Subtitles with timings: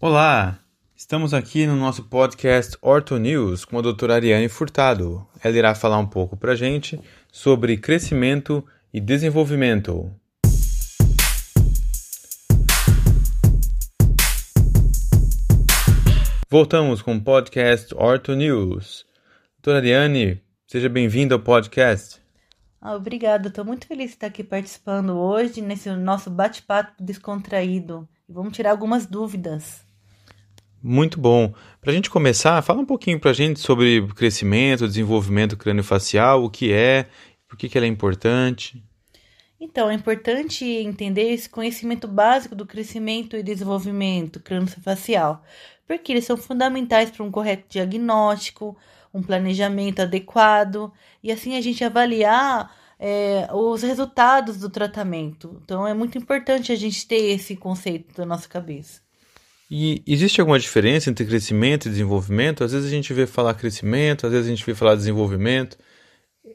[0.00, 0.60] Olá,
[0.94, 5.26] estamos aqui no nosso podcast Orto News com a doutora Ariane Furtado.
[5.42, 7.00] Ela irá falar um pouco para gente
[7.32, 8.64] sobre crescimento
[8.94, 10.08] e desenvolvimento.
[16.48, 19.04] Voltamos com o podcast Orto News.
[19.56, 22.22] Doutora Ariane, seja bem-vinda ao podcast.
[22.80, 28.08] Ah, obrigada, estou muito feliz de estar aqui participando hoje nesse nosso bate-papo descontraído.
[28.28, 29.87] Vamos tirar algumas dúvidas.
[30.82, 31.52] Muito bom.
[31.80, 36.50] Para a gente começar, fala um pouquinho para a gente sobre crescimento, desenvolvimento crâniofacial, o
[36.50, 37.08] que é,
[37.48, 38.82] por que, que ele é importante.
[39.60, 45.42] Então, é importante entender esse conhecimento básico do crescimento e desenvolvimento crâniofacial,
[45.86, 48.76] porque eles são fundamentais para um correto diagnóstico,
[49.12, 55.60] um planejamento adequado e assim a gente avaliar é, os resultados do tratamento.
[55.64, 59.07] Então, é muito importante a gente ter esse conceito na nossa cabeça.
[59.70, 62.64] E existe alguma diferença entre crescimento e desenvolvimento?
[62.64, 65.76] Às vezes a gente vê falar crescimento, às vezes a gente vê falar desenvolvimento.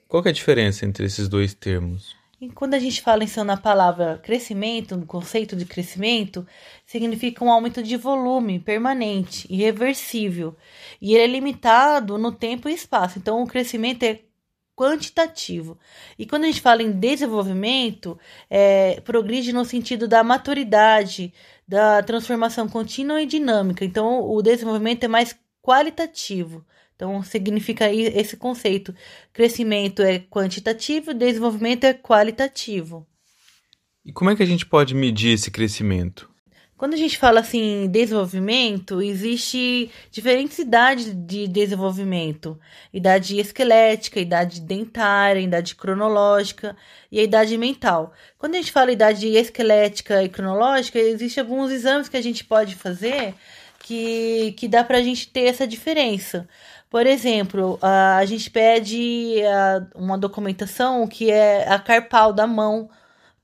[0.08, 2.16] Qual é a diferença entre esses dois termos?
[2.42, 6.46] E quando a gente fala então na palavra crescimento, no conceito de crescimento,
[6.86, 10.54] significa um aumento de volume permanente, irreversível,
[11.02, 13.18] e ele é limitado no tempo e espaço.
[13.18, 14.20] Então, o crescimento é
[14.76, 15.78] quantitativo.
[16.18, 18.18] E quando a gente fala em desenvolvimento,
[18.50, 21.34] é, progride no sentido da maturidade,
[21.68, 23.86] da transformação contínua e dinâmica.
[23.86, 26.66] Então, o desenvolvimento é mais qualitativo.
[26.96, 28.94] Então, significa esse conceito.
[29.32, 33.06] Crescimento é quantitativo, desenvolvimento é qualitativo.
[34.06, 36.33] E como é que a gente pode medir esse crescimento?
[36.78, 42.60] Quando a gente fala assim desenvolvimento, existe diferentes idades de desenvolvimento:
[42.92, 46.76] idade esquelética, idade dentária, idade cronológica
[47.12, 48.12] e a idade mental.
[48.38, 52.76] Quando a gente fala idade esquelética e cronológica, existem alguns exames que a gente pode
[52.76, 53.36] fazer
[53.80, 56.48] que, que dá para a gente ter essa diferença.
[56.90, 59.38] Por exemplo, a gente pede
[59.96, 62.90] uma documentação que é a carpal da mão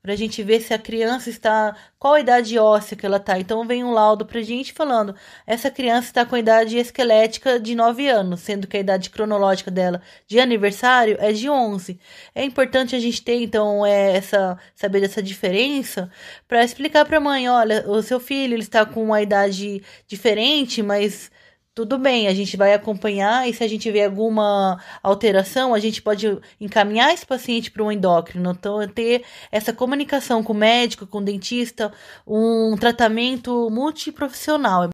[0.02, 3.38] para a gente ver se a criança está qual a idade óssea que ela está.
[3.38, 5.14] Então vem um laudo para a gente falando
[5.46, 9.70] essa criança está com a idade esquelética de 9 anos, sendo que a idade cronológica
[9.70, 12.00] dela de aniversário é de 11.
[12.34, 16.10] É importante a gente ter então é, essa saber dessa diferença
[16.48, 20.81] para explicar para a mãe, olha, o seu filho ele está com uma idade diferente,
[20.81, 21.30] mas
[21.79, 26.01] tudo bem, a gente vai acompanhar e se a gente vê alguma alteração, a gente
[26.01, 28.51] pode encaminhar esse paciente para um endócrino.
[28.51, 31.89] Então, ter essa comunicação com o médico, com o dentista,
[32.28, 34.89] um tratamento multiprofissional.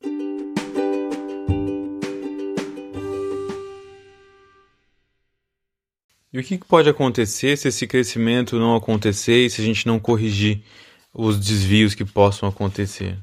[6.31, 9.97] E o que pode acontecer se esse crescimento não acontecer e se a gente não
[9.97, 10.61] corrigir
[11.11, 13.17] os desvios que possam acontecer?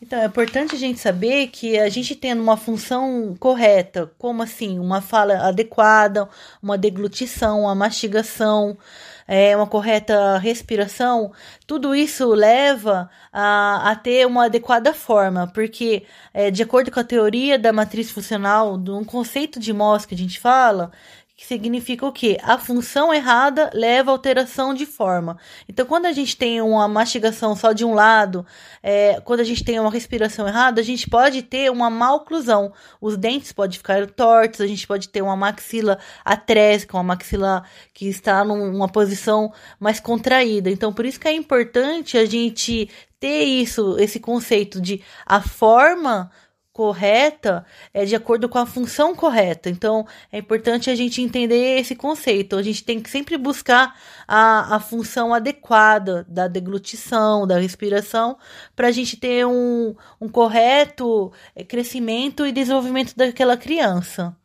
[0.00, 4.78] Então, é importante a gente saber que a gente tendo uma função correta, como assim,
[4.78, 6.28] uma fala adequada,
[6.62, 8.78] uma deglutição, uma mastigação,
[9.26, 11.32] é, uma correta respiração,
[11.66, 17.04] tudo isso leva a, a ter uma adequada forma, porque, é, de acordo com a
[17.04, 20.92] teoria da matriz funcional, de um conceito de Moss que a gente fala,
[21.38, 22.36] que significa o quê?
[22.42, 25.38] A função errada leva a alteração de forma.
[25.68, 28.44] Então, quando a gente tem uma mastigação só de um lado,
[28.82, 32.72] é, quando a gente tem uma respiração errada, a gente pode ter uma malclusão.
[33.00, 37.62] Os dentes podem ficar tortos, a gente pode ter uma maxila atrésica, uma maxila
[37.94, 40.68] que está numa posição mais contraída.
[40.68, 46.32] Então, por isso que é importante a gente ter isso, esse conceito de a forma
[46.78, 49.68] correta é de acordo com a função correta.
[49.68, 52.54] Então, é importante a gente entender esse conceito.
[52.54, 53.96] A gente tem que sempre buscar
[54.28, 58.38] a, a função adequada da deglutição, da respiração,
[58.76, 64.36] para a gente ter um, um correto é, crescimento e desenvolvimento daquela criança.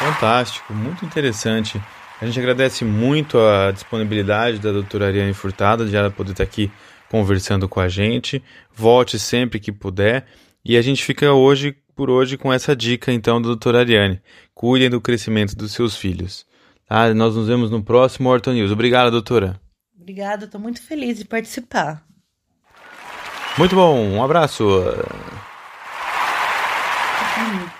[0.00, 1.80] Fantástico, muito interessante.
[2.20, 6.72] A gente agradece muito a disponibilidade da doutora Ariane Furtado de ela poder estar aqui
[7.10, 8.42] conversando com a gente.
[8.74, 10.26] Volte sempre que puder.
[10.64, 14.20] E a gente fica hoje por hoje com essa dica então da doutora Ariane.
[14.54, 16.46] Cuidem do crescimento dos seus filhos.
[16.86, 17.12] Tá?
[17.14, 18.70] Nós nos vemos no próximo Orton News.
[18.70, 19.60] Obrigado, doutora.
[19.98, 22.04] Obrigada, estou muito feliz de participar.
[23.58, 24.64] Muito bom, um abraço.
[27.38, 27.75] Hum.